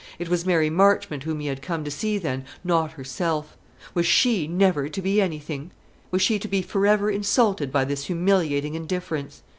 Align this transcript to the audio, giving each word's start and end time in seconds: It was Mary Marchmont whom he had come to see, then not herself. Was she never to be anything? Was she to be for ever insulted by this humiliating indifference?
It 0.17 0.29
was 0.29 0.47
Mary 0.47 0.71
Marchmont 0.71 1.21
whom 1.25 1.41
he 1.41 1.45
had 1.45 1.61
come 1.61 1.83
to 1.83 1.91
see, 1.91 2.17
then 2.17 2.43
not 2.63 2.93
herself. 2.93 3.55
Was 3.93 4.07
she 4.07 4.47
never 4.47 4.89
to 4.89 4.99
be 4.99 5.21
anything? 5.21 5.69
Was 6.09 6.23
she 6.23 6.39
to 6.39 6.47
be 6.47 6.63
for 6.63 6.87
ever 6.87 7.11
insulted 7.11 7.71
by 7.71 7.85
this 7.85 8.05
humiliating 8.05 8.73
indifference? 8.73 9.43